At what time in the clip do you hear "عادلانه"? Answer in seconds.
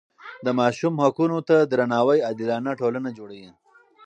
2.27-2.71